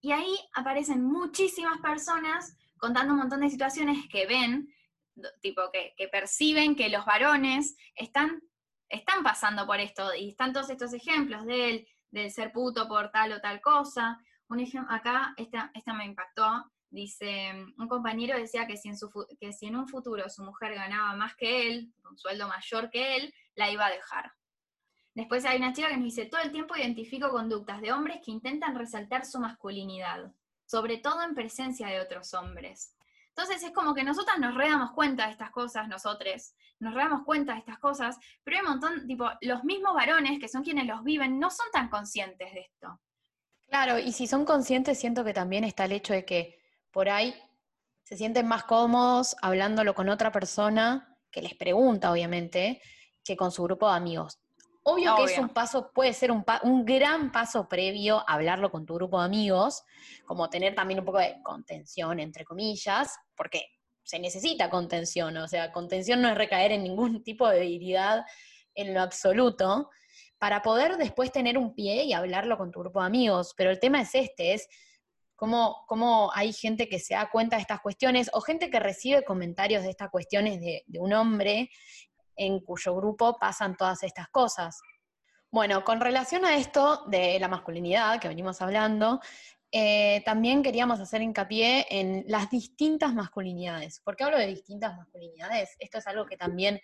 [0.00, 4.72] y ahí aparecen muchísimas personas contando un montón de situaciones que ven,
[5.40, 8.42] tipo, que, que perciben que los varones están,
[8.88, 13.10] están pasando por esto, y están todos estos ejemplos de él, del ser puto por
[13.10, 14.18] tal o tal cosa.
[14.48, 19.10] Un ejemplo, acá, esta, esta me impactó, dice, un compañero decía que si, en su,
[19.38, 23.16] que si en un futuro su mujer ganaba más que él, un sueldo mayor que
[23.16, 24.32] él, la iba a dejar.
[25.14, 28.30] Después hay una chica que nos dice, todo el tiempo identifico conductas de hombres que
[28.30, 30.32] intentan resaltar su masculinidad,
[30.64, 32.94] sobre todo en presencia de otros hombres.
[33.38, 37.02] Entonces es como que nosotras nos re damos cuenta de estas cosas, nosotros, nos re
[37.04, 40.64] damos cuenta de estas cosas, pero hay un montón, tipo, los mismos varones, que son
[40.64, 43.00] quienes los viven, no son tan conscientes de esto.
[43.68, 46.58] Claro, y si son conscientes, siento que también está el hecho de que
[46.90, 47.32] por ahí
[48.02, 52.82] se sienten más cómodos hablándolo con otra persona que les pregunta, obviamente,
[53.22, 54.40] que con su grupo de amigos.
[54.82, 58.84] Obvio, que es un paso, puede ser un, pa- un gran paso previo hablarlo con
[58.84, 59.84] tu grupo de amigos,
[60.26, 63.70] como tener también un poco de contención, entre comillas, porque
[64.02, 68.24] se necesita contención, o sea, contención no es recaer en ningún tipo de debilidad
[68.74, 69.88] en lo absoluto,
[70.38, 73.54] para poder después tener un pie y hablarlo con tu grupo de amigos.
[73.56, 74.68] Pero el tema es este, es
[75.34, 79.24] cómo, cómo hay gente que se da cuenta de estas cuestiones o gente que recibe
[79.24, 81.70] comentarios de estas cuestiones de, de un hombre
[82.36, 84.80] en cuyo grupo pasan todas estas cosas.
[85.50, 89.20] Bueno, con relación a esto de la masculinidad que venimos hablando,
[89.70, 94.00] eh, también queríamos hacer hincapié en las distintas masculinidades.
[94.00, 95.76] ¿Por qué hablo de distintas masculinidades?
[95.78, 96.80] Esto es algo que también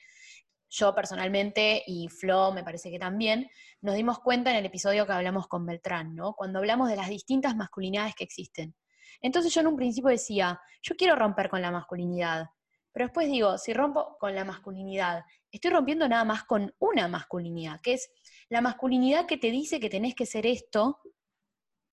[0.68, 3.48] yo personalmente y Flo me parece que también
[3.80, 6.34] nos dimos cuenta en el episodio que hablamos con Beltrán, ¿no?
[6.34, 8.74] Cuando hablamos de las distintas masculinidades que existen.
[9.20, 12.46] Entonces yo en un principio decía, yo quiero romper con la masculinidad,
[12.92, 17.80] pero después digo, si rompo con la masculinidad, estoy rompiendo nada más con una masculinidad,
[17.80, 18.10] que es
[18.48, 21.00] la masculinidad que te dice que tenés que ser esto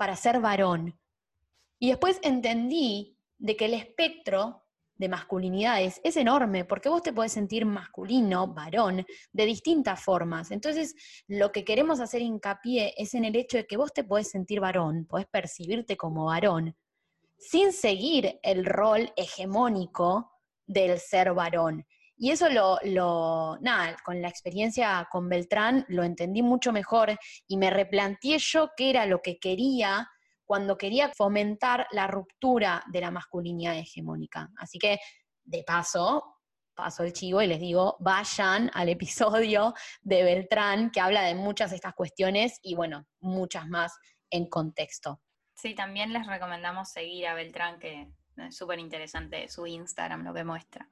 [0.01, 0.99] para ser varón.
[1.79, 4.63] Y después entendí de que el espectro
[4.95, 10.49] de masculinidades es enorme, porque vos te podés sentir masculino, varón, de distintas formas.
[10.49, 10.95] Entonces,
[11.27, 14.59] lo que queremos hacer hincapié es en el hecho de que vos te podés sentir
[14.59, 16.75] varón, podés percibirte como varón,
[17.37, 20.31] sin seguir el rol hegemónico
[20.65, 21.85] del ser varón.
[22.21, 27.71] Y eso lo, nada, con la experiencia con Beltrán lo entendí mucho mejor y me
[27.71, 30.07] replanteé yo qué era lo que quería
[30.45, 34.49] cuando quería fomentar la ruptura de la masculinidad hegemónica.
[34.57, 34.99] Así que,
[35.43, 36.37] de paso,
[36.75, 41.71] paso el chivo y les digo, vayan al episodio de Beltrán que habla de muchas
[41.71, 43.97] de estas cuestiones y bueno, muchas más
[44.29, 45.23] en contexto.
[45.55, 50.43] Sí, también les recomendamos seguir a Beltrán, que es súper interesante su Instagram, lo que
[50.43, 50.87] muestra.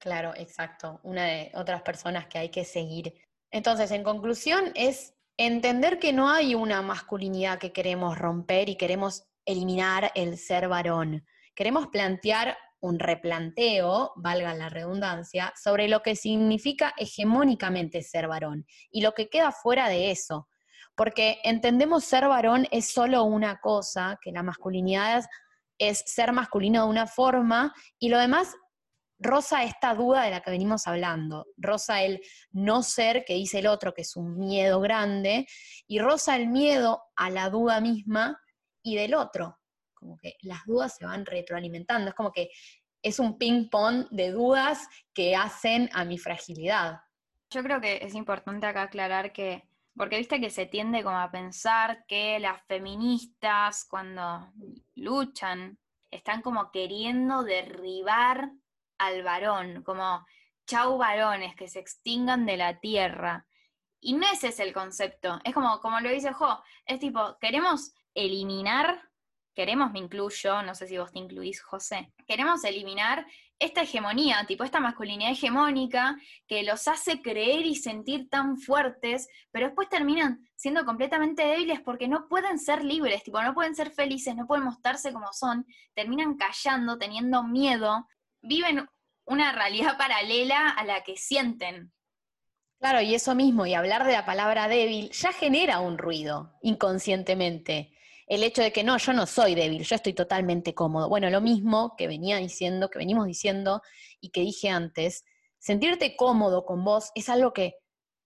[0.00, 0.98] Claro, exacto.
[1.02, 3.14] Una de otras personas que hay que seguir.
[3.50, 9.24] Entonces, en conclusión, es entender que no hay una masculinidad que queremos romper y queremos
[9.44, 11.26] eliminar el ser varón.
[11.54, 19.02] Queremos plantear un replanteo, valga la redundancia, sobre lo que significa hegemónicamente ser varón y
[19.02, 20.48] lo que queda fuera de eso.
[20.94, 25.26] Porque entendemos ser varón es solo una cosa, que la masculinidad
[25.78, 28.54] es ser masculino de una forma y lo demás
[29.20, 32.20] rosa esta duda de la que venimos hablando, rosa el
[32.52, 35.46] no ser que dice el otro, que es un miedo grande,
[35.86, 38.40] y rosa el miedo a la duda misma
[38.82, 39.58] y del otro.
[39.94, 42.50] Como que las dudas se van retroalimentando, es como que
[43.02, 47.00] es un ping-pong de dudas que hacen a mi fragilidad.
[47.50, 51.30] Yo creo que es importante acá aclarar que, porque viste que se tiende como a
[51.30, 54.50] pensar que las feministas cuando
[54.94, 55.78] luchan
[56.10, 58.50] están como queriendo derribar
[59.00, 60.26] al varón, como
[60.66, 63.46] chau varones, que se extingan de la tierra.
[63.98, 67.92] Y no ese es el concepto, es como, como lo dice Jo, es tipo, queremos
[68.14, 69.10] eliminar,
[69.54, 73.26] queremos, me incluyo, no sé si vos te incluís, José, queremos eliminar
[73.58, 79.66] esta hegemonía, tipo esta masculinidad hegemónica que los hace creer y sentir tan fuertes, pero
[79.66, 84.36] después terminan siendo completamente débiles porque no pueden ser libres, tipo, no pueden ser felices,
[84.36, 88.06] no pueden mostrarse como son, terminan callando, teniendo miedo,
[88.42, 88.86] viven
[89.26, 91.92] una realidad paralela a la que sienten.
[92.80, 97.92] Claro, y eso mismo, y hablar de la palabra débil ya genera un ruido inconscientemente.
[98.26, 101.08] El hecho de que no, yo no soy débil, yo estoy totalmente cómodo.
[101.08, 103.82] Bueno, lo mismo que venía diciendo, que venimos diciendo
[104.20, 105.24] y que dije antes,
[105.58, 107.74] sentirte cómodo con vos es algo que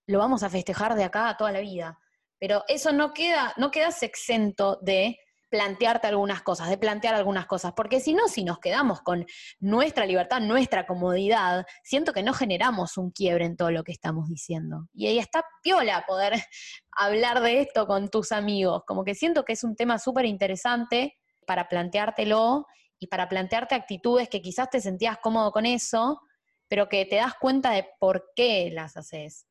[0.07, 1.99] lo vamos a festejar de acá a toda la vida.
[2.39, 5.19] Pero eso no queda, no quedas exento de
[5.55, 9.25] plantearte algunas cosas, de plantear algunas cosas, porque si no, si nos quedamos con
[9.61, 14.27] nuestra libertad, nuestra comodidad, siento que no generamos un quiebre en todo lo que estamos
[14.27, 14.89] diciendo.
[14.93, 16.33] Y ahí está piola poder
[16.91, 21.15] hablar de esto con tus amigos, como que siento que es un tema súper interesante
[21.47, 22.65] para planteártelo
[22.99, 26.19] y para plantearte actitudes que quizás te sentías cómodo con eso,
[26.67, 29.47] pero que te das cuenta de por qué las haces.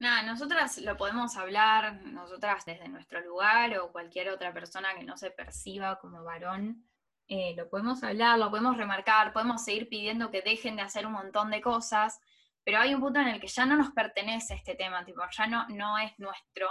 [0.00, 5.16] Nada, nosotras lo podemos hablar, nosotras desde nuestro lugar o cualquier otra persona que no
[5.16, 6.88] se perciba como varón,
[7.26, 11.14] eh, lo podemos hablar, lo podemos remarcar, podemos seguir pidiendo que dejen de hacer un
[11.14, 12.20] montón de cosas,
[12.62, 15.46] pero hay un punto en el que ya no nos pertenece este tema, tipo, ya
[15.48, 16.68] no, no es nuestro,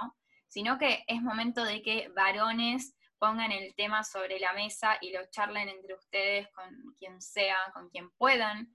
[0.48, 5.20] sino que es momento de que varones pongan el tema sobre la mesa y lo
[5.32, 8.74] charlen entre ustedes con quien sea, con quien puedan,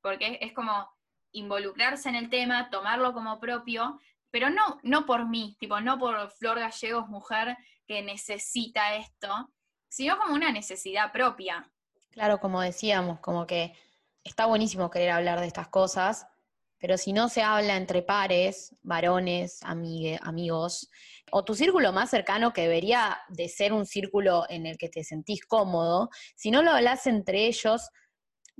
[0.00, 0.90] porque es como
[1.32, 3.98] involucrarse en el tema, tomarlo como propio,
[4.30, 9.50] pero no, no por mí, tipo, no por Flor Gallegos, mujer que necesita esto,
[9.88, 11.70] sino como una necesidad propia.
[12.10, 13.74] Claro, como decíamos, como que
[14.24, 16.26] está buenísimo querer hablar de estas cosas,
[16.78, 20.90] pero si no se habla entre pares, varones, amigos,
[21.30, 25.04] o tu círculo más cercano que debería de ser un círculo en el que te
[25.04, 27.88] sentís cómodo, si no lo hablas entre ellos,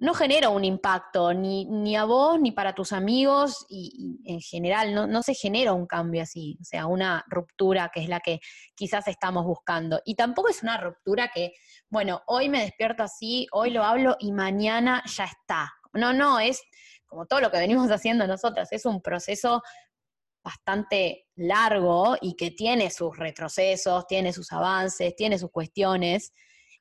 [0.03, 4.93] no genera un impacto ni, ni, a vos ni para tus amigos y, en general
[4.93, 8.41] no, no, se genera un cambio así, o sea, una ruptura que es la que
[8.75, 10.03] quizás estamos buscando.
[10.05, 11.53] Y tampoco es una ruptura que,
[11.89, 15.73] bueno, hoy me despierto así, hoy lo hablo y mañana ya está.
[15.93, 16.61] No, no, es
[17.07, 19.63] como todo lo que venimos haciendo nosotras, es un proceso
[20.43, 26.33] bastante largo y que tiene sus retrocesos, tiene sus avances, tiene sus cuestiones.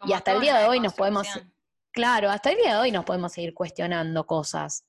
[0.06, 1.28] y hasta el día de hoy nos podemos
[1.92, 4.86] Claro, hasta el día de hoy nos podemos seguir cuestionando cosas.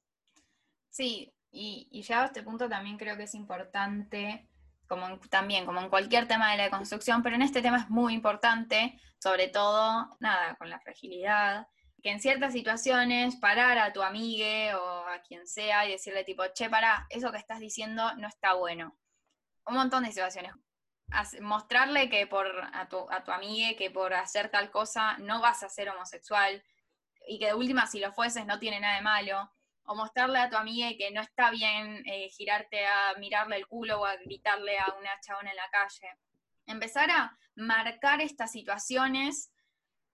[0.90, 4.48] Sí, y, y llegado a este punto también creo que es importante,
[4.86, 8.14] como también, como en cualquier tema de la construcción, pero en este tema es muy
[8.14, 11.66] importante, sobre todo, nada, con la fragilidad,
[12.02, 16.42] que en ciertas situaciones parar a tu amigue o a quien sea y decirle tipo,
[16.52, 18.98] che, para, eso que estás diciendo no está bueno.
[19.66, 20.52] Un montón de situaciones.
[21.40, 25.62] mostrarle que por a tu, a tu amigue que por hacer tal cosa no vas
[25.62, 26.62] a ser homosexual,
[27.26, 29.50] y que de última si lo fueses no tiene nada de malo,
[29.84, 34.00] o mostrarle a tu amiga que no está bien eh, girarte a mirarle el culo
[34.00, 36.16] o a gritarle a una chabona en la calle.
[36.66, 39.52] Empezar a marcar estas situaciones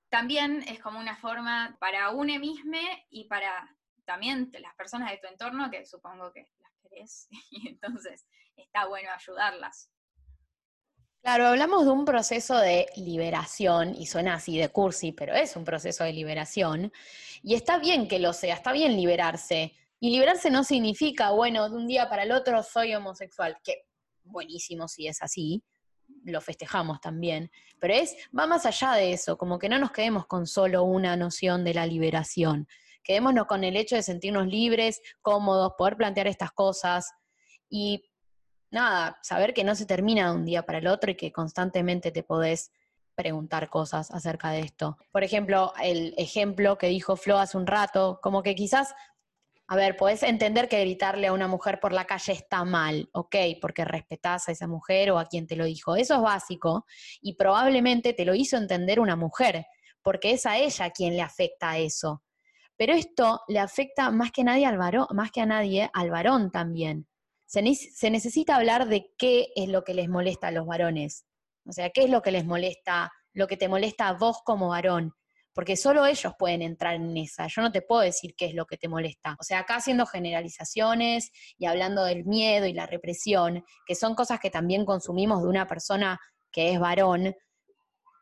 [0.08, 2.78] también es como una forma para uno mismo
[3.10, 8.26] y para también las personas de tu entorno que supongo que las querés y entonces
[8.56, 9.90] está bueno ayudarlas.
[11.22, 15.64] Claro, hablamos de un proceso de liberación, y suena así de cursi, pero es un
[15.64, 16.92] proceso de liberación,
[17.42, 19.74] y está bien que lo sea, está bien liberarse.
[20.00, 23.84] Y liberarse no significa, bueno, de un día para el otro soy homosexual, que
[24.22, 25.62] buenísimo si es así,
[26.24, 27.50] lo festejamos también,
[27.80, 31.16] pero es, va más allá de eso, como que no nos quedemos con solo una
[31.16, 32.68] noción de la liberación,
[33.02, 37.10] quedémonos con el hecho de sentirnos libres, cómodos, poder plantear estas cosas
[37.68, 38.07] y
[38.70, 42.10] nada, saber que no se termina de un día para el otro y que constantemente
[42.10, 42.72] te podés
[43.14, 44.96] preguntar cosas acerca de esto.
[45.10, 48.94] Por ejemplo, el ejemplo que dijo Flo hace un rato, como que quizás,
[49.66, 53.34] a ver, podés entender que gritarle a una mujer por la calle está mal, ok,
[53.60, 55.96] porque respetás a esa mujer o a quien te lo dijo.
[55.96, 56.86] Eso es básico
[57.20, 59.66] y probablemente te lo hizo entender una mujer,
[60.00, 62.22] porque es a ella quien le afecta eso.
[62.76, 66.52] Pero esto le afecta más que nadie al varón, más que a nadie al varón
[66.52, 67.08] también
[67.48, 71.24] se, necesita hablar de qué es lo que les molesta a los varones.
[71.64, 74.68] O sea, qué es lo que les molesta, lo que te molesta a vos como
[74.68, 75.14] varón.
[75.54, 77.46] Porque solo ellos pueden entrar en esa.
[77.46, 79.34] Yo no te puedo decir qué es lo que te molesta.
[79.40, 84.40] O sea, acá haciendo generalizaciones y hablando del miedo y la represión, que son cosas
[84.40, 86.20] que también consumimos de una persona
[86.52, 87.34] que es varón,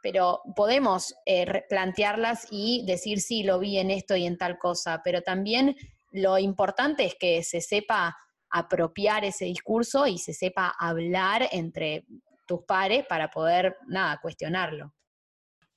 [0.02, 5.00] pero podemos eh, plantearlas y decir, sí, lo vi en esto y en tal cosa,
[5.02, 5.76] pero también
[6.12, 8.16] lo importante es que se sepa
[8.50, 12.04] apropiar ese discurso y se sepa hablar entre
[12.46, 14.94] tus pares para poder, nada, cuestionarlo.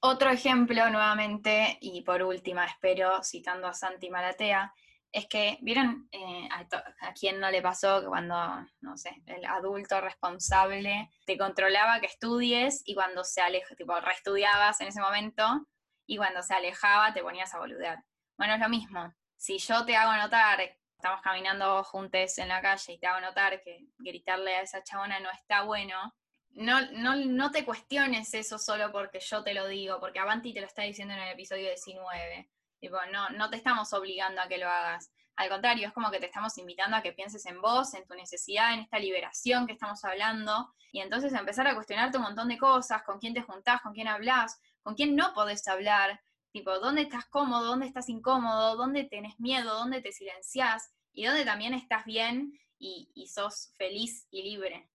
[0.02, 4.74] Otro ejemplo, nuevamente, y por última, espero, citando a Santi Malatea,
[5.12, 8.36] es que, ¿vieron eh, a, quién no le pasó que cuando,
[8.82, 14.80] no sé, el adulto responsable te controlaba que estudies y cuando se alejaba, tipo, reestudiabas
[14.82, 15.68] en ese momento
[16.06, 18.04] y cuando se alejaba te ponías a boludear?
[18.38, 19.14] Bueno, es lo mismo.
[19.36, 20.60] Si yo te hago notar
[21.00, 25.22] estamos caminando juntos en la calle y te hago notar que gritarle a esa chabona
[25.22, 26.14] no está bueno,
[26.52, 30.60] no, no, no te cuestiones eso solo porque yo te lo digo, porque Avanti te
[30.60, 32.50] lo está diciendo en el episodio 19.
[32.82, 35.10] Tipo, no, no te estamos obligando a que lo hagas.
[35.38, 38.14] Al contrario, es como que te estamos invitando a que pienses en vos, en tu
[38.16, 42.58] necesidad, en esta liberación que estamos hablando, y entonces empezar a cuestionarte un montón de
[42.58, 46.22] cosas, con quién te juntás, con quién hablas, con quién no podés hablar,
[46.52, 47.66] Tipo, ¿dónde estás cómodo?
[47.66, 48.76] ¿Dónde estás incómodo?
[48.76, 49.76] ¿Dónde tenés miedo?
[49.76, 50.92] ¿Dónde te silenciás?
[51.14, 54.90] Y dónde también estás bien y, sos feliz y libre.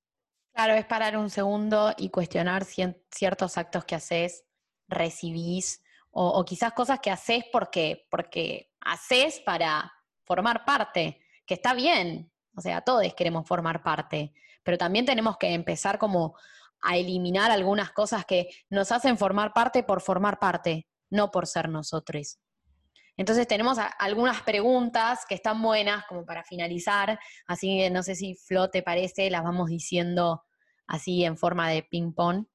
[0.53, 4.45] Claro, es parar un segundo y cuestionar ciertos actos que haces,
[4.89, 9.93] recibís, o, quizás cosas que haces porque, porque haces para
[10.25, 14.33] formar parte, que está bien, o sea, todos queremos formar parte,
[14.63, 16.37] pero también tenemos que empezar como
[16.81, 21.69] a eliminar algunas cosas que nos hacen formar parte por formar parte no por ser
[21.69, 22.39] nosotros.
[23.17, 28.35] Entonces tenemos algunas preguntas que están buenas como para finalizar, así que no sé si
[28.35, 30.45] Flo te parece, las vamos diciendo
[30.87, 32.47] así en forma de ping-pong.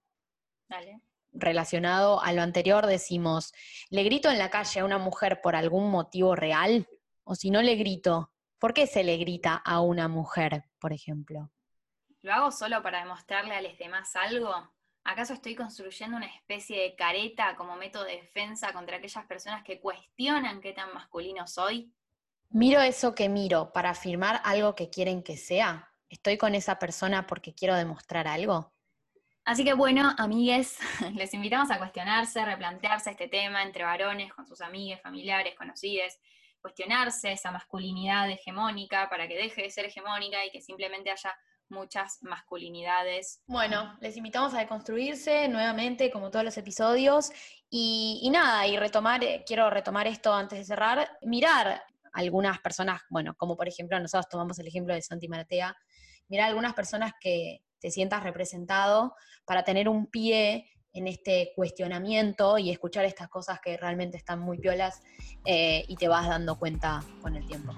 [0.68, 1.01] Dale.
[1.32, 3.53] Relacionado a lo anterior decimos,
[3.89, 6.88] ¿le grito en la calle a una mujer por algún motivo real?
[7.24, 11.51] O si no le grito, ¿por qué se le grita a una mujer, por ejemplo?
[12.22, 14.70] ¿Lo hago solo para demostrarle a los demás algo?
[15.10, 19.80] ¿Acaso estoy construyendo una especie de careta como método de defensa contra aquellas personas que
[19.80, 21.91] cuestionan qué tan masculino soy?
[22.51, 25.89] Miro eso que miro para afirmar algo que quieren que sea.
[26.10, 28.72] ¿Estoy con esa persona porque quiero demostrar algo?
[29.45, 30.78] Así que bueno, amigues,
[31.16, 36.20] les invitamos a cuestionarse, replantearse este tema entre varones, con sus amigues, familiares, conocidos,
[36.62, 41.36] cuestionarse esa masculinidad hegemónica para que deje de ser hegemónica y que simplemente haya
[41.70, 43.41] muchas masculinidades.
[43.47, 47.32] Bueno, les invitamos a deconstruirse nuevamente, como todos los episodios,
[47.70, 53.36] y, nada, y retomar, eh, quiero retomar esto antes de cerrar, mirar algunas personas, bueno,
[53.38, 55.76] como por ejemplo nosotros tomamos el ejemplo de Santi Maratea,
[56.28, 59.15] mirar algunas personas que te sientas representado
[59.45, 64.57] para tener un pie en este cuestionamiento y escuchar estas cosas que realmente están muy
[64.57, 65.01] piolas
[65.45, 67.74] eh, y te vas dando cuenta con el tiempo.